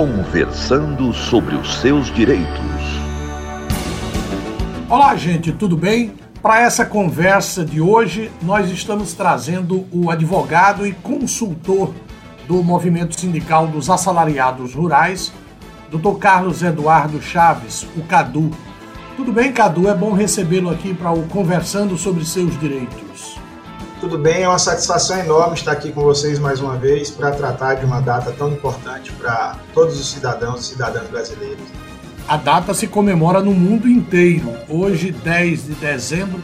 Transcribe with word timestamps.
Conversando 0.00 1.12
sobre 1.12 1.54
os 1.56 1.74
seus 1.74 2.10
direitos. 2.14 2.48
Olá, 4.88 5.14
gente, 5.14 5.52
tudo 5.52 5.76
bem? 5.76 6.14
Para 6.40 6.62
essa 6.62 6.86
conversa 6.86 7.66
de 7.66 7.82
hoje, 7.82 8.32
nós 8.40 8.70
estamos 8.70 9.12
trazendo 9.12 9.86
o 9.92 10.10
advogado 10.10 10.86
e 10.86 10.92
consultor 10.92 11.92
do 12.48 12.62
movimento 12.62 13.20
sindical 13.20 13.66
dos 13.66 13.90
assalariados 13.90 14.72
rurais, 14.72 15.34
Dr. 15.90 16.16
Carlos 16.18 16.62
Eduardo 16.62 17.20
Chaves, 17.20 17.86
o 17.94 18.00
Cadu. 18.04 18.50
Tudo 19.18 19.30
bem, 19.30 19.52
Cadu? 19.52 19.86
É 19.86 19.94
bom 19.94 20.14
recebê-lo 20.14 20.70
aqui 20.70 20.94
para 20.94 21.12
o 21.12 21.28
Conversando 21.28 21.98
sobre 21.98 22.24
seus 22.24 22.58
direitos. 22.58 23.09
Tudo 24.00 24.16
bem, 24.16 24.44
é 24.44 24.48
uma 24.48 24.58
satisfação 24.58 25.18
enorme 25.18 25.54
estar 25.56 25.72
aqui 25.72 25.92
com 25.92 26.00
vocês 26.00 26.38
mais 26.38 26.58
uma 26.58 26.74
vez 26.74 27.10
para 27.10 27.32
tratar 27.32 27.74
de 27.74 27.84
uma 27.84 28.00
data 28.00 28.32
tão 28.32 28.50
importante 28.50 29.12
para 29.12 29.58
todos 29.74 30.00
os 30.00 30.10
cidadãos 30.10 30.62
e 30.62 30.68
cidadãs 30.70 31.06
brasileiros. 31.08 31.62
A 32.26 32.38
data 32.38 32.72
se 32.72 32.86
comemora 32.86 33.42
no 33.42 33.52
mundo 33.52 33.86
inteiro. 33.86 34.54
Hoje, 34.70 35.12
10 35.12 35.66
de 35.66 35.74
dezembro, 35.74 36.42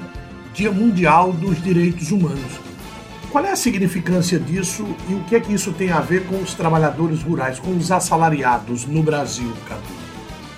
Dia 0.52 0.70
Mundial 0.70 1.32
dos 1.32 1.62
Direitos 1.62 2.10
Humanos. 2.10 2.60
Qual 3.32 3.42
é 3.42 3.52
a 3.52 3.56
significância 3.56 4.38
disso 4.38 4.86
e 5.08 5.14
o 5.14 5.24
que 5.24 5.34
é 5.34 5.40
que 5.40 5.54
isso 5.54 5.72
tem 5.72 5.90
a 5.90 6.00
ver 6.00 6.26
com 6.26 6.36
os 6.36 6.52
trabalhadores 6.52 7.22
rurais, 7.22 7.58
com 7.58 7.74
os 7.74 7.90
assalariados 7.90 8.84
no 8.84 9.02
Brasil, 9.02 9.50
Cadu? 9.66 9.80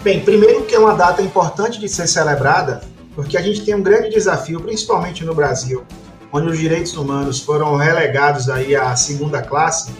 Bem, 0.02 0.18
primeiro 0.24 0.64
que 0.64 0.74
é 0.74 0.78
uma 0.80 0.94
data 0.94 1.22
importante 1.22 1.78
de 1.78 1.88
ser 1.88 2.08
celebrada, 2.08 2.80
porque 3.14 3.36
a 3.36 3.42
gente 3.42 3.64
tem 3.64 3.76
um 3.76 3.82
grande 3.82 4.10
desafio, 4.10 4.60
principalmente 4.60 5.24
no 5.24 5.34
Brasil, 5.34 5.84
onde 6.32 6.48
os 6.48 6.58
direitos 6.58 6.94
humanos 6.96 7.40
foram 7.40 7.76
relegados 7.76 8.48
aí 8.48 8.76
à 8.76 8.94
segunda 8.96 9.42
classe, 9.42 9.92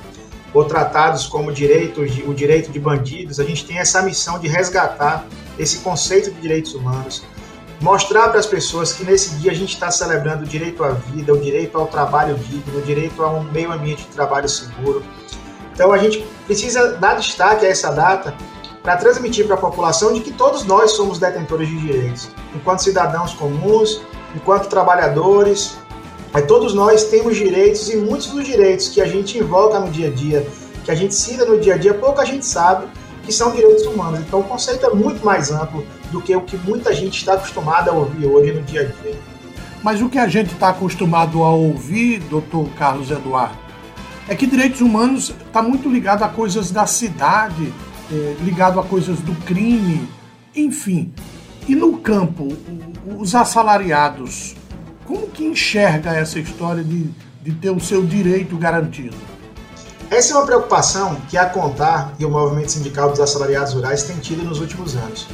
ou 0.53 0.65
tratados 0.65 1.27
como 1.27 1.53
direitos 1.53 2.15
de, 2.15 2.23
o 2.23 2.35
direito 2.35 2.71
de 2.71 2.79
bandidos, 2.79 3.39
a 3.39 3.45
gente 3.45 3.65
tem 3.65 3.79
essa 3.79 4.03
missão 4.03 4.39
de 4.39 4.49
resgatar 4.49 5.27
esse 5.59 5.79
conceito 5.79 6.31
de 6.31 6.41
direitos 6.41 6.75
humanos, 6.75 7.23
mostrar 7.81 8.29
para 8.29 8.41
as 8.41 8.47
pessoas 8.47 8.93
que 8.93 9.05
nesse 9.05 9.35
dia 9.37 9.51
a 9.51 9.55
gente 9.55 9.75
está 9.75 9.91
celebrando 9.91 10.45
o 10.45 10.47
direito 10.47 10.83
à 10.83 10.91
vida, 10.91 11.33
o 11.33 11.39
direito 11.39 11.77
ao 11.77 11.87
trabalho 11.87 12.35
digno, 12.37 12.79
o 12.79 12.83
direito 12.83 13.23
a 13.23 13.31
um 13.31 13.45
meio 13.45 13.71
ambiente 13.71 14.03
de 14.03 14.09
trabalho 14.09 14.49
seguro. 14.49 15.05
Então 15.73 15.93
a 15.93 15.99
gente 15.99 16.27
precisa 16.47 16.95
dar 16.95 17.15
destaque 17.15 17.65
a 17.67 17.69
essa 17.69 17.91
data 17.93 18.35
para 18.83 18.97
transmitir 18.97 19.47
para 19.47 19.55
a 19.55 19.59
população 19.59 20.13
de 20.13 20.21
que 20.21 20.33
todos 20.33 20.65
nós 20.65 20.93
somos 20.93 21.19
detentores 21.19 21.69
de 21.69 21.79
direitos, 21.79 22.31
enquanto 22.55 22.81
cidadãos 22.81 23.35
comuns, 23.35 24.01
enquanto 24.35 24.69
trabalhadores, 24.69 25.77
mas 26.33 26.47
todos 26.47 26.75
nós 26.75 27.05
temos 27.05 27.37
direitos 27.37 27.89
e 27.91 27.97
muitos 27.97 28.29
dos 28.29 28.45
direitos 28.45 28.89
que 28.89 29.01
a 29.01 29.07
gente 29.07 29.39
invoca 29.39 29.81
no 29.81 29.91
dia 29.91 30.09
a 30.09 30.11
dia, 30.11 30.47
que 30.85 30.91
a 30.91 30.95
gente 30.95 31.15
cita 31.15 31.45
no 31.45 31.59
dia 31.59 31.75
a 31.75 31.79
dia, 31.79 31.95
pouca 31.95 32.25
gente 32.25 32.45
sabe 32.45 32.87
que 33.23 33.33
são 33.33 33.53
direitos 33.53 33.85
humanos. 33.85 34.21
Então 34.21 34.41
o 34.41 34.45
conceito 34.45 34.87
é 34.87 34.95
muito 34.95 35.25
mais 35.25 35.51
amplo 35.51 35.87
do 36.11 36.21
que 36.21 36.35
o 36.35 36.41
que 36.41 36.57
muita 36.57 36.95
gente 36.95 37.19
está 37.19 37.35
acostumada 37.35 37.91
a 37.91 37.95
ouvir 37.95 38.27
hoje 38.27 38.53
no 38.53 38.63
dia 38.63 38.83
a 38.83 39.03
dia. 39.03 39.19
Mas 39.83 40.01
o 40.01 40.09
que 40.09 40.19
a 40.19 40.27
gente 40.27 40.53
está 40.53 40.71
acostumado 40.71 41.43
a 41.43 41.51
ouvir, 41.51 42.21
doutor 42.21 42.69
Carlos 42.79 43.11
Eduardo, 43.11 43.57
é 44.27 44.35
que 44.35 44.47
direitos 44.47 44.81
humanos 44.81 45.35
está 45.47 45.63
muito 45.63 45.89
ligado 45.89 46.23
a 46.23 46.29
coisas 46.29 46.71
da 46.71 46.87
cidade, 46.87 47.73
é, 48.13 48.37
ligado 48.43 48.79
a 48.81 48.83
coisas 48.83 49.19
do 49.21 49.35
crime, 49.45 50.09
enfim. 50.55 51.13
E 51.67 51.75
no 51.75 51.99
campo, 51.99 52.49
os 53.19 53.35
assalariados 53.35 54.57
como 55.09 55.27
que 55.27 55.43
enxerga 55.43 56.13
essa 56.13 56.39
história 56.39 56.85
de, 56.85 57.11
de 57.43 57.53
ter 57.53 57.71
o 57.71 57.81
seu 57.81 58.05
direito 58.05 58.59
garantido? 58.59 59.17
Essa 60.11 60.35
é 60.35 60.37
uma 60.37 60.45
preocupação 60.45 61.17
que 61.31 61.39
a 61.39 61.47
Contar 61.47 62.13
e 62.19 62.27
o 62.27 62.31
movimento 62.31 62.73
sindical 62.73 63.09
dos 63.09 63.19
assalariados 63.19 63.73
rurais 63.73 64.03
têm 64.03 64.19
tido 64.19 64.45
nos 64.45 64.61
últimos 64.61 64.95
anos. 64.95 65.27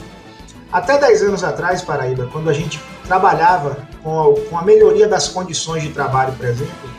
Até 0.72 0.96
10 0.98 1.22
anos 1.24 1.44
atrás, 1.44 1.82
Paraíba, 1.82 2.28
quando 2.32 2.48
a 2.48 2.52
gente 2.52 2.80
trabalhava 3.04 3.76
com 4.02 4.20
a, 4.20 4.48
com 4.48 4.58
a 4.58 4.62
melhoria 4.62 5.08
das 5.08 5.28
condições 5.28 5.82
de 5.82 5.88
trabalho, 5.88 6.32
por 6.34 6.46
exemplo, 6.46 6.90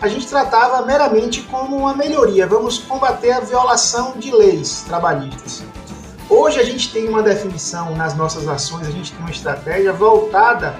a 0.00 0.06
gente 0.06 0.26
tratava 0.28 0.86
meramente 0.86 1.42
como 1.42 1.76
uma 1.76 1.94
melhoria, 1.94 2.46
vamos 2.46 2.78
combater 2.78 3.32
a 3.32 3.40
violação 3.40 4.14
de 4.18 4.30
leis 4.30 4.84
trabalhistas. 4.86 5.64
Hoje 6.28 6.60
a 6.60 6.64
gente 6.64 6.92
tem 6.92 7.08
uma 7.08 7.24
definição 7.24 7.94
nas 7.96 8.14
nossas 8.14 8.46
ações, 8.46 8.86
a 8.86 8.90
gente 8.92 9.12
tem 9.12 9.20
uma 9.20 9.30
estratégia 9.30 9.92
voltada 9.92 10.76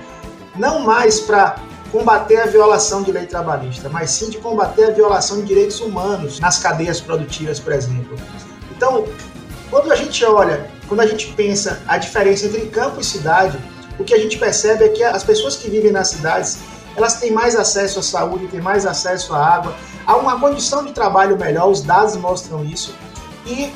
não 0.56 0.80
mais 0.80 1.20
para 1.20 1.56
combater 1.90 2.36
a 2.36 2.46
violação 2.46 3.02
de 3.02 3.10
lei 3.10 3.26
trabalhista, 3.26 3.88
mas 3.88 4.10
sim 4.10 4.30
de 4.30 4.38
combater 4.38 4.84
a 4.84 4.90
violação 4.90 5.40
de 5.40 5.46
direitos 5.46 5.80
humanos 5.80 6.38
nas 6.38 6.58
cadeias 6.58 7.00
produtivas, 7.00 7.58
por 7.58 7.72
exemplo. 7.72 8.16
Então, 8.76 9.06
quando 9.70 9.90
a 9.90 9.96
gente 9.96 10.24
olha, 10.24 10.70
quando 10.88 11.00
a 11.00 11.06
gente 11.06 11.32
pensa 11.32 11.80
a 11.86 11.98
diferença 11.98 12.46
entre 12.46 12.66
campo 12.66 13.00
e 13.00 13.04
cidade, 13.04 13.58
o 13.98 14.04
que 14.04 14.14
a 14.14 14.18
gente 14.18 14.38
percebe 14.38 14.84
é 14.84 14.88
que 14.88 15.02
as 15.02 15.24
pessoas 15.24 15.56
que 15.56 15.68
vivem 15.68 15.92
nas 15.92 16.08
cidades, 16.08 16.58
elas 16.96 17.20
têm 17.20 17.32
mais 17.32 17.56
acesso 17.56 17.98
à 17.98 18.02
saúde, 18.02 18.46
têm 18.48 18.60
mais 18.60 18.86
acesso 18.86 19.34
à 19.34 19.44
água, 19.44 19.74
a 20.06 20.16
uma 20.16 20.38
condição 20.40 20.84
de 20.84 20.92
trabalho 20.92 21.36
melhor, 21.38 21.68
os 21.68 21.82
dados 21.82 22.16
mostram 22.16 22.64
isso. 22.64 22.94
E 23.46 23.72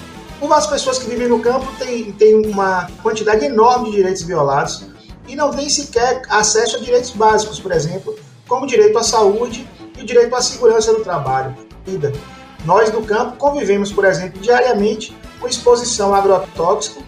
as 0.53 0.67
pessoas 0.67 0.99
que 0.99 1.09
vivem 1.09 1.29
no 1.29 1.41
campo 1.41 1.67
têm, 1.79 2.13
têm 2.13 2.47
uma 2.47 2.89
quantidade 3.03 3.45
enorme 3.45 3.91
de 3.91 3.97
direitos 3.97 4.23
violados, 4.23 4.85
e 5.27 5.35
não 5.35 5.51
tem 5.51 5.69
sequer 5.69 6.23
acesso 6.29 6.77
a 6.77 6.81
direitos 6.81 7.11
básicos, 7.11 7.59
por 7.59 7.73
exemplo, 7.73 8.15
como 8.47 8.65
o 8.65 8.67
direito 8.67 8.99
à 8.99 9.03
saúde 9.03 9.69
e 9.97 10.03
o 10.03 10.05
direito 10.05 10.35
à 10.35 10.41
segurança 10.41 10.93
do 10.93 11.03
trabalho. 11.03 11.57
Nós 12.65 12.91
do 12.91 13.03
campo 13.03 13.37
convivemos, 13.37 13.93
por 13.93 14.05
exemplo, 14.05 14.41
diariamente 14.41 15.17
com 15.41 15.47
exposição 15.47 16.15
a 16.15 16.19
agrotóxico, 16.19 17.03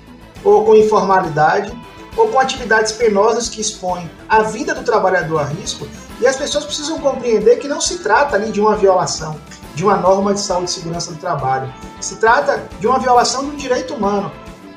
ou 0.45 0.65
com 0.65 0.75
informalidade, 0.75 1.73
ou 2.17 2.29
com 2.29 2.39
atividades 2.39 2.93
penosas 2.93 3.49
que 3.49 3.61
expõem 3.61 4.11
a 4.29 4.43
vida 4.43 4.75
do 4.75 4.85
trabalhador 4.85 5.41
a 5.41 5.45
risco, 5.45 5.89
e 6.21 6.27
as 6.27 6.37
pessoas 6.37 6.65
precisam 6.65 6.99
compreender 7.01 7.57
que 7.57 7.69
não 7.69 7.81
se 7.81 7.99
trata 7.99 8.37
ali 8.37 8.51
de 8.51 8.61
uma 8.61 8.77
violação 8.77 9.39
de 9.77 9.85
uma 9.85 9.97
norma 9.97 10.33
de 10.33 10.41
saúde 10.41 10.71
e 10.71 10.73
segurança 10.73 11.13
do 11.13 11.19
trabalho. 11.19 11.73
Se 12.01 12.17
trata 12.17 12.67
de 12.81 12.87
uma 12.87 12.99
violação 12.99 13.45
de 13.45 13.51
um 13.51 13.57
direito 13.57 13.95
humano. 13.95 14.33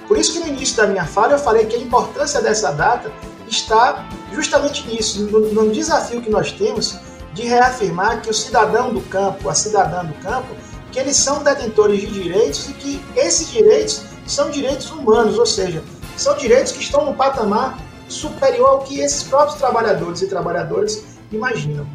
Por 0.10 0.18
isso 0.18 0.34
que 0.34 0.40
no 0.40 0.48
início 0.48 0.76
da 0.76 0.88
minha 0.88 1.06
fala 1.06 1.34
eu 1.34 1.38
falei 1.38 1.68
que 1.68 1.76
a 1.76 1.80
importância 1.80 2.42
dessa 2.42 2.72
data 2.72 3.12
está 3.48 4.10
justamente 4.34 4.88
nisso, 4.88 5.22
no, 5.28 5.40
no 5.54 5.72
desafio 5.72 6.20
que 6.20 6.32
nós 6.32 6.52
temos 6.52 6.98
de 7.32 7.44
reafirmar 7.44 8.20
que 8.20 8.28
o 8.28 8.34
cidadão 8.34 8.92
do 8.92 9.02
campo, 9.02 9.48
a 9.48 9.54
cidadã 9.54 10.04
do 10.04 10.16
campo, 10.16 10.48
que 10.92 10.98
eles 10.98 11.16
são 11.16 11.44
detentores 11.44 12.02
de 12.02 12.08
direitos 12.08 12.70
e 12.70 12.74
que 12.74 13.02
esses 13.16 13.52
direitos 13.52 14.02
são 14.26 14.50
direitos 14.50 14.90
humanos, 14.90 15.38
ou 15.38 15.46
seja, 15.46 15.84
são 16.18 16.36
direitos 16.36 16.72
que 16.72 16.82
estão 16.82 17.06
no 17.06 17.14
patamar 17.14 17.78
superior 18.08 18.68
ao 18.68 18.80
que 18.80 19.02
esses 19.02 19.22
próprios 19.22 19.60
trabalhadores 19.60 20.24
e 20.24 20.28
trabalhadoras 20.28 21.04
imaginam. 21.32 21.86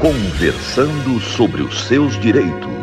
Conversando 0.00 1.20
sobre 1.20 1.60
os 1.60 1.84
seus 1.84 2.18
direitos. 2.18 2.75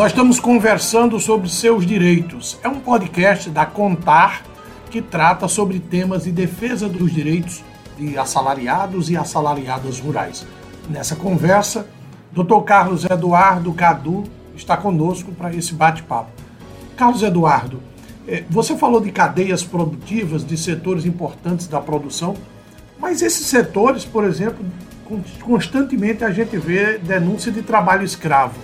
Nós 0.00 0.12
estamos 0.12 0.40
conversando 0.40 1.20
sobre 1.20 1.50
seus 1.50 1.84
direitos. 1.84 2.58
É 2.62 2.68
um 2.68 2.80
podcast 2.80 3.50
da 3.50 3.66
Contar 3.66 4.42
que 4.90 5.02
trata 5.02 5.46
sobre 5.46 5.78
temas 5.78 6.24
de 6.24 6.32
defesa 6.32 6.88
dos 6.88 7.12
direitos 7.12 7.62
de 7.98 8.16
assalariados 8.16 9.10
e 9.10 9.16
assalariadas 9.18 10.00
rurais. 10.00 10.46
Nessa 10.88 11.14
conversa, 11.14 11.86
Dr. 12.32 12.62
Carlos 12.64 13.04
Eduardo 13.04 13.74
Cadu 13.74 14.24
está 14.56 14.74
conosco 14.74 15.32
para 15.32 15.54
esse 15.54 15.74
bate-papo. 15.74 16.30
Carlos 16.96 17.22
Eduardo, 17.22 17.82
eh, 18.26 18.42
você 18.48 18.78
falou 18.78 19.02
de 19.02 19.12
cadeias 19.12 19.62
produtivas, 19.62 20.46
de 20.46 20.56
setores 20.56 21.04
importantes 21.04 21.66
da 21.66 21.78
produção, 21.78 22.34
mas 22.98 23.20
esses 23.20 23.44
setores, 23.44 24.06
por 24.06 24.24
exemplo, 24.24 24.64
constantemente 25.42 26.24
a 26.24 26.30
gente 26.30 26.56
vê 26.56 26.96
denúncia 26.96 27.52
de 27.52 27.60
trabalho 27.60 28.02
escravo. 28.02 28.58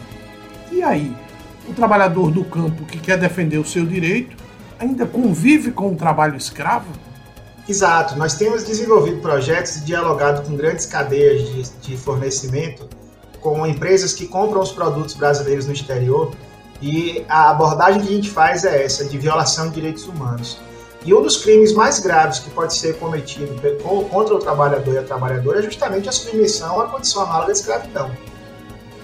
E 0.72 0.82
aí? 0.82 1.25
O 1.68 1.74
trabalhador 1.74 2.30
do 2.30 2.44
campo 2.44 2.84
que 2.84 2.98
quer 2.98 3.18
defender 3.18 3.58
o 3.58 3.64
seu 3.64 3.84
direito 3.84 4.36
ainda 4.78 5.06
convive 5.06 5.70
com 5.70 5.92
o 5.92 5.96
trabalho 5.96 6.36
escravo? 6.36 6.86
Exato, 7.68 8.16
nós 8.16 8.34
temos 8.34 8.64
desenvolvido 8.64 9.20
projetos 9.20 9.76
e 9.76 9.84
dialogado 9.84 10.42
com 10.42 10.56
grandes 10.56 10.86
cadeias 10.86 11.48
de, 11.48 11.62
de 11.80 11.96
fornecimento, 11.96 12.88
com 13.40 13.66
empresas 13.66 14.12
que 14.12 14.26
compram 14.26 14.60
os 14.60 14.70
produtos 14.70 15.14
brasileiros 15.14 15.66
no 15.66 15.72
exterior, 15.72 16.32
e 16.80 17.24
a 17.28 17.50
abordagem 17.50 18.02
que 18.02 18.08
a 18.08 18.12
gente 18.12 18.30
faz 18.30 18.64
é 18.64 18.84
essa, 18.84 19.04
de 19.04 19.18
violação 19.18 19.68
de 19.68 19.74
direitos 19.74 20.06
humanos. 20.06 20.58
E 21.04 21.14
um 21.14 21.22
dos 21.22 21.38
crimes 21.38 21.72
mais 21.72 22.00
graves 22.00 22.40
que 22.40 22.50
pode 22.50 22.74
ser 22.74 22.98
cometido 22.98 23.54
contra 24.10 24.34
o 24.34 24.38
trabalhador 24.38 24.94
e 24.94 24.98
a 24.98 25.02
trabalhadora 25.02 25.60
é 25.60 25.62
justamente 25.62 26.08
a 26.08 26.12
submissão 26.12 26.80
à 26.80 26.86
condição 26.88 27.22
análoga 27.22 27.52
de 27.52 27.58
escravidão. 27.58 28.10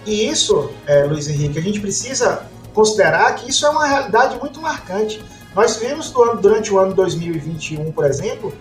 E 0.04 0.28
isso, 0.28 0.70
é, 0.86 1.04
Luiz 1.04 1.28
Henrique, 1.28 1.58
a 1.58 1.62
gente 1.62 1.80
precisa 1.80 2.44
considerar 2.74 3.34
que 3.34 3.50
isso 3.50 3.64
é 3.66 3.70
uma 3.70 3.86
realidade 3.86 4.38
muito 4.38 4.60
marcante. 4.60 5.22
Nós 5.54 5.76
vimos 5.76 6.10
durante 6.40 6.72
o 6.72 6.78
ano 6.78 6.94
2021, 6.94 7.92
por 7.92 8.04
exemplo, 8.04 8.52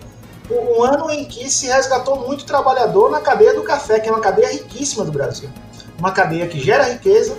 um 0.50 0.82
ano 0.82 1.10
em 1.10 1.24
que 1.24 1.50
se 1.50 1.66
resgatou 1.66 2.16
muito 2.26 2.44
trabalhador 2.44 3.10
na 3.10 3.20
cadeia 3.20 3.54
do 3.54 3.62
café, 3.62 3.98
que 3.98 4.08
é 4.08 4.12
uma 4.12 4.20
cadeia 4.20 4.52
riquíssima 4.52 5.04
do 5.04 5.10
Brasil. 5.10 5.48
Uma 5.98 6.12
cadeia 6.12 6.46
que 6.46 6.60
gera 6.60 6.84
riqueza, 6.84 7.36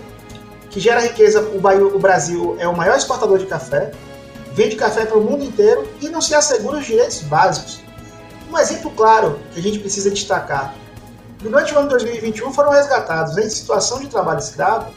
que 0.69 0.79
gera 0.79 1.01
riqueza. 1.01 1.41
O 1.41 1.99
Brasil 1.99 2.55
é 2.59 2.67
o 2.67 2.75
maior 2.75 2.97
exportador 2.97 3.37
de 3.37 3.45
café, 3.45 3.91
vende 4.53 4.75
café 4.75 5.05
para 5.05 5.17
o 5.17 5.23
mundo 5.23 5.43
inteiro 5.43 5.87
e 6.01 6.09
não 6.09 6.21
se 6.21 6.33
assegura 6.33 6.79
os 6.79 6.85
direitos 6.85 7.21
básicos. 7.21 7.81
Um 8.51 8.57
exemplo 8.57 8.91
claro 8.91 9.39
que 9.53 9.59
a 9.59 9.63
gente 9.63 9.79
precisa 9.79 10.09
destacar: 10.09 10.73
durante 11.43 11.73
o 11.73 11.79
ano 11.79 11.89
2021 11.89 12.53
foram 12.53 12.71
resgatados 12.71 13.37
em 13.37 13.49
situação 13.49 13.99
de 13.99 14.07
trabalho 14.07 14.39
escravo 14.39 14.87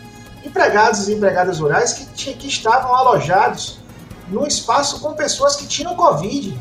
empregados 0.44 1.08
e 1.08 1.14
empregadas 1.14 1.58
rurais 1.58 1.92
que, 1.92 2.32
que 2.34 2.46
estavam 2.46 2.94
alojados 2.94 3.80
num 4.28 4.46
espaço 4.46 5.00
com 5.00 5.12
pessoas 5.14 5.56
que 5.56 5.66
tinham 5.66 5.96
Covid. 5.96 6.56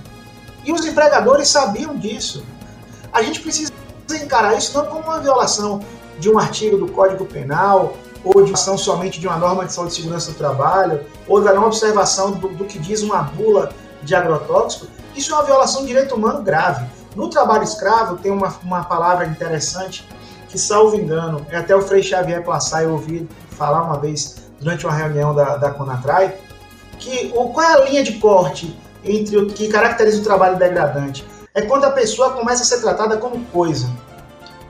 E 0.64 0.74
os 0.74 0.84
empregadores 0.86 1.48
sabiam 1.48 1.96
disso. 1.96 2.44
A 3.14 3.22
gente 3.22 3.40
precisa 3.40 3.72
encarar 4.12 4.58
isso 4.58 4.76
não 4.76 4.88
como 4.88 5.04
uma 5.04 5.20
violação 5.20 5.82
de 6.20 6.32
um 6.32 6.40
artigo 6.40 6.78
do 6.78 6.92
Código 6.92 7.26
Penal, 7.26 7.96
ou 8.24 8.44
de 8.44 8.52
ação 8.54 8.76
somente 8.76 9.20
de 9.20 9.28
uma 9.28 9.38
norma 9.38 9.66
de 9.66 9.74
saúde 9.74 9.94
e 9.94 9.96
segurança 9.96 10.32
do 10.32 10.38
trabalho, 10.38 11.06
ou 11.28 11.42
da 11.44 11.54
não 11.54 11.66
observação 11.66 12.32
do, 12.32 12.48
do 12.50 12.66
que 12.66 12.80
diz 12.80 13.04
uma 13.04 13.22
bula 13.22 13.72
de 14.02 14.16
agrotóxico, 14.16 14.88
isso 15.16 15.32
é 15.32 15.36
uma 15.36 15.44
violação 15.44 15.82
de 15.82 15.88
direito 15.88 16.16
humano 16.16 16.42
grave. 16.42 16.86
No 17.16 17.30
trabalho 17.30 17.64
escravo, 17.64 18.18
tem 18.18 18.32
uma, 18.32 18.54
uma 18.62 18.84
palavra 18.84 19.26
interessante 19.26 20.08
que, 20.50 20.60
salvo 20.60 20.98
engano, 20.98 21.46
é 21.50 21.58
até 21.58 21.76
o 21.76 21.82
Frei 21.82 22.04
Xavier 22.04 22.44
Plassá, 22.44 22.84
eu 22.84 22.92
ouvi 22.92 23.28
falar 23.52 23.84
uma 23.84 23.98
vez 23.98 24.36
durante 24.60 24.86
uma 24.86 24.94
reunião 24.94 25.34
da, 25.34 25.58
da 25.58 25.72
Conatrai, 25.72 26.36
que 27.00 27.32
o, 27.36 27.50
qual 27.50 27.66
é 27.66 27.74
a 27.74 27.86
linha 27.86 28.04
de 28.04 28.14
corte 28.14 28.78
entre 29.04 29.38
o 29.38 29.48
que 29.48 29.68
caracteriza 29.68 30.20
o 30.20 30.24
trabalho 30.24 30.58
degradante? 30.58 31.26
É 31.54 31.62
quando 31.62 31.86
a 31.86 31.92
pessoa 31.92 32.32
começa 32.32 32.64
a 32.64 32.66
ser 32.66 32.82
tratada 32.82 33.18
como 33.18 33.44
coisa. 33.46 33.90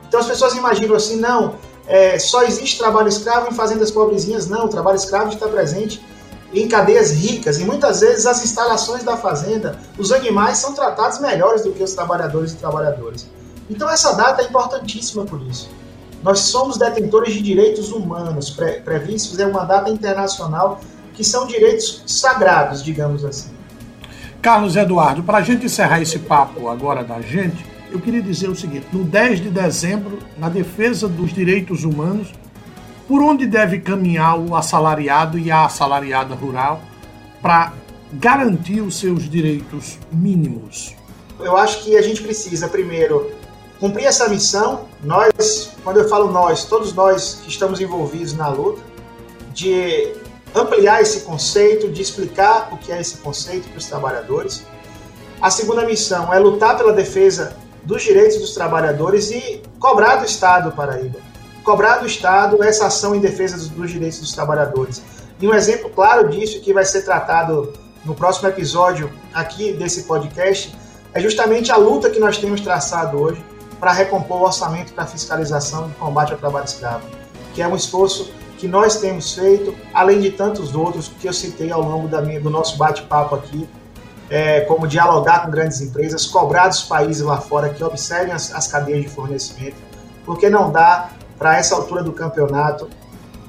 Então 0.06 0.20
as 0.20 0.26
pessoas 0.26 0.54
imaginam 0.54 0.94
assim, 0.94 1.16
não, 1.16 1.56
é, 1.86 2.18
só 2.18 2.42
existe 2.42 2.78
trabalho 2.78 3.08
escravo 3.08 3.48
em 3.48 3.54
fazendas 3.54 3.90
pobrezinhas. 3.90 4.46
Não, 4.46 4.66
o 4.66 4.68
trabalho 4.68 4.96
escravo 4.96 5.32
está 5.32 5.48
presente 5.48 6.04
em 6.62 6.68
cadeias 6.68 7.12
ricas 7.12 7.58
e 7.58 7.64
muitas 7.64 8.00
vezes 8.00 8.26
as 8.26 8.42
instalações 8.42 9.04
da 9.04 9.16
fazenda, 9.16 9.78
os 9.98 10.10
animais 10.12 10.58
são 10.58 10.72
tratados 10.74 11.18
melhores 11.20 11.62
do 11.62 11.72
que 11.72 11.82
os 11.82 11.94
trabalhadores 11.94 12.52
e 12.52 12.56
trabalhadoras. 12.56 13.28
Então 13.68 13.88
essa 13.90 14.14
data 14.14 14.42
é 14.42 14.46
importantíssima 14.46 15.24
por 15.24 15.42
isso. 15.42 15.68
Nós 16.22 16.40
somos 16.40 16.78
detentores 16.78 17.34
de 17.34 17.42
direitos 17.42 17.92
humanos 17.92 18.50
pre 18.50 18.80
previstos 18.80 19.38
em 19.38 19.44
uma 19.44 19.64
data 19.64 19.90
internacional 19.90 20.80
que 21.14 21.22
são 21.22 21.46
direitos 21.46 22.02
sagrados, 22.06 22.82
digamos 22.82 23.24
assim. 23.24 23.50
Carlos 24.40 24.76
Eduardo, 24.76 25.22
para 25.22 25.38
a 25.38 25.42
gente 25.42 25.66
encerrar 25.66 26.00
esse 26.00 26.18
papo 26.18 26.68
agora 26.68 27.02
da 27.02 27.20
gente, 27.20 27.64
eu 27.90 28.00
queria 28.00 28.22
dizer 28.22 28.48
o 28.48 28.54
seguinte: 28.54 28.86
no 28.92 29.04
10 29.04 29.40
de 29.40 29.50
dezembro, 29.50 30.18
na 30.38 30.48
defesa 30.48 31.08
dos 31.08 31.32
direitos 31.32 31.84
humanos, 31.84 32.32
por 33.08 33.22
onde 33.22 33.46
deve 33.46 33.80
caminhar 33.80 34.38
o 34.38 34.54
assalariado 34.54 35.38
e 35.38 35.50
a 35.50 35.64
assalariada 35.64 36.34
rural 36.34 36.80
para 37.40 37.72
garantir 38.12 38.80
os 38.80 38.98
seus 38.98 39.28
direitos 39.28 39.98
mínimos? 40.10 40.94
Eu 41.38 41.56
acho 41.56 41.84
que 41.84 41.96
a 41.96 42.02
gente 42.02 42.22
precisa, 42.22 42.68
primeiro, 42.68 43.32
cumprir 43.78 44.06
essa 44.06 44.28
missão. 44.28 44.86
Nós, 45.02 45.70
quando 45.84 45.98
eu 45.98 46.08
falo 46.08 46.30
nós, 46.32 46.64
todos 46.64 46.92
nós 46.92 47.40
que 47.42 47.48
estamos 47.48 47.80
envolvidos 47.80 48.32
na 48.32 48.48
luta, 48.48 48.80
de 49.52 50.12
ampliar 50.54 51.02
esse 51.02 51.20
conceito, 51.20 51.88
de 51.90 52.00
explicar 52.00 52.68
o 52.72 52.78
que 52.78 52.90
é 52.90 53.00
esse 53.00 53.18
conceito 53.18 53.68
para 53.68 53.78
os 53.78 53.86
trabalhadores. 53.86 54.64
A 55.40 55.50
segunda 55.50 55.84
missão 55.84 56.32
é 56.32 56.38
lutar 56.38 56.76
pela 56.76 56.92
defesa 56.92 57.56
dos 57.82 58.02
direitos 58.02 58.38
dos 58.38 58.54
trabalhadores 58.54 59.30
e 59.30 59.62
cobrar 59.78 60.16
do 60.16 60.24
Estado, 60.24 60.72
Paraíba. 60.72 61.18
Cobrar 61.66 61.96
do 61.96 62.06
Estado 62.06 62.62
essa 62.62 62.86
ação 62.86 63.12
em 63.12 63.18
defesa 63.18 63.56
dos, 63.56 63.90
direitos 63.90 64.20
dos 64.20 64.32
trabalhadores. 64.32 65.02
E 65.40 65.48
um 65.48 65.52
exemplo 65.52 65.90
claro 65.90 66.28
disso, 66.28 66.60
que 66.60 66.72
vai 66.72 66.84
ser 66.84 67.02
tratado 67.02 67.72
no 68.04 68.14
próximo 68.14 68.46
episódio 68.48 69.10
aqui 69.34 69.72
desse 69.72 70.04
podcast, 70.04 70.72
é 71.12 71.20
justamente 71.20 71.72
a 71.72 71.76
luta 71.76 72.08
que 72.08 72.20
nós 72.20 72.38
temos 72.38 72.60
traçado 72.60 73.20
hoje 73.20 73.44
para 73.80 73.90
recompor 73.90 74.42
o 74.42 74.44
orçamento 74.44 74.92
para 74.92 75.06
fiscalização 75.06 75.90
e 75.90 75.94
combate 75.94 76.32
ao 76.32 76.38
trabalho 76.38 76.66
escravo, 76.66 77.04
que 77.52 77.60
é 77.60 77.66
um 77.66 77.74
esforço 77.74 78.30
que 78.56 78.68
nós 78.68 79.00
temos 79.00 79.34
feito, 79.34 79.74
além 79.92 80.20
de 80.20 80.30
tantos 80.30 80.72
outros 80.72 81.08
que 81.20 81.26
eu 81.26 81.32
citei 81.32 81.72
ao 81.72 81.82
longo 81.82 82.06
da 82.06 82.22
minha, 82.22 82.40
do 82.40 82.48
nosso 82.48 82.76
bate-papo 82.76 83.34
aqui, 83.34 83.68
é, 84.30 84.60
como 84.60 84.86
dialogar 84.86 85.44
com 85.44 85.50
grandes 85.50 85.80
empresas, 85.80 86.26
cobrar 86.26 86.68
dos 86.68 86.84
países 86.84 87.22
lá 87.22 87.40
fora 87.40 87.70
que 87.70 87.82
observem 87.82 88.32
as, 88.32 88.54
as 88.54 88.68
cadeias 88.68 89.02
de 89.02 89.08
fornecimento, 89.08 89.74
porque 90.24 90.48
não 90.48 90.70
dá 90.70 91.10
para 91.38 91.58
essa 91.58 91.74
altura 91.74 92.02
do 92.02 92.12
campeonato 92.12 92.88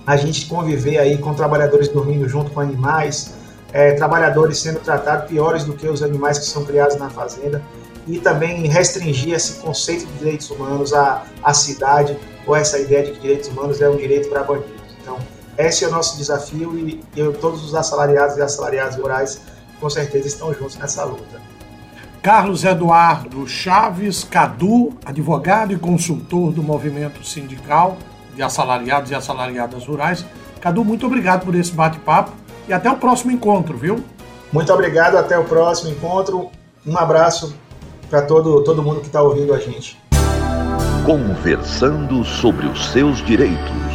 a 0.06 0.16
gente 0.16 0.46
conviver 0.46 0.98
aí 0.98 1.18
com 1.18 1.34
trabalhadores 1.34 1.90
dormindo 1.90 2.28
junto 2.30 2.52
com 2.52 2.62
animais, 2.62 3.34
é, 3.74 3.92
trabalhadores 3.94 4.60
sendo 4.60 4.80
tratados 4.80 5.28
piores 5.28 5.66
do 5.66 5.74
que 5.74 5.88
os 5.88 6.02
animais 6.02 6.40
que 6.40 6.46
são 6.46 6.64
criados 6.64 6.96
na 6.96 7.10
fazenda 7.10 7.62
e 8.08 8.18
também 8.20 8.66
restringir 8.68 9.34
esse 9.34 9.60
conceito 9.60 10.06
de 10.06 10.14
direitos 10.14 10.50
humanos 10.50 10.94
à, 10.94 11.26
à 11.44 11.54
cidade 11.54 12.18
ou 12.46 12.56
essa 12.56 12.80
ideia 12.80 13.04
de 13.04 13.12
que 13.12 13.20
direitos 13.20 13.50
humanos 13.50 13.82
é 13.82 13.90
um 13.90 13.98
direito 13.98 14.30
para 14.30 14.44
bandidos. 14.44 14.96
Então, 15.02 15.18
esse 15.58 15.84
é 15.84 15.88
o 15.90 15.92
nosso 15.92 16.18
desafio 16.18 16.78
e 16.78 17.04
eu, 17.16 17.34
todos 17.34 17.64
os 17.66 17.76
assalariados 17.76 18.38
e 18.38 18.42
assalariadas 18.42 18.96
rurais 18.96 19.42
com 19.82 19.90
certeza 19.90 20.28
estão 20.28 20.54
juntos 20.54 20.78
nessa 20.78 21.04
luta. 21.04 21.42
Carlos 22.28 22.66
Eduardo 22.66 23.48
Chaves 23.48 24.26
Cadu, 24.26 24.90
advogado 25.06 25.72
e 25.72 25.78
consultor 25.78 26.52
do 26.52 26.62
movimento 26.62 27.26
sindical 27.26 27.98
de 28.36 28.44
assalariados 28.44 29.12
e 29.12 29.16
assalariadas 29.16 29.86
rurais. 29.86 30.26
Cadu, 30.60 30.84
muito 30.84 31.06
obrigado 31.06 31.46
por 31.46 31.56
esse 31.56 31.72
bate-papo 31.72 32.34
e 32.68 32.74
até 32.74 32.92
o 32.92 32.98
próximo 32.98 33.32
encontro, 33.32 33.78
viu? 33.78 34.04
Muito 34.52 34.74
obrigado, 34.74 35.16
até 35.16 35.40
o 35.40 35.46
próximo 35.46 35.90
encontro. 35.90 36.50
Um 36.86 36.98
abraço 36.98 37.56
para 38.10 38.22
todo, 38.24 38.62
todo 38.62 38.84
mundo 38.84 39.00
que 39.00 39.08
está 39.08 39.22
ouvindo 39.22 39.54
a 39.54 39.60
gente. 39.60 39.98
Conversando 41.06 42.26
sobre 42.26 42.68
os 42.68 42.88
seus 42.88 43.26
direitos. 43.26 43.87